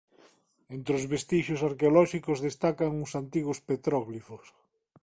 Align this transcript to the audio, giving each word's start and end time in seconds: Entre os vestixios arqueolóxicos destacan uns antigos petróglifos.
Entre 0.75 0.91
os 0.99 1.03
vestixios 1.13 1.63
arqueolóxicos 1.69 2.43
destacan 2.47 2.91
uns 3.01 3.11
antigos 3.21 3.59
petróglifos. 3.69 4.45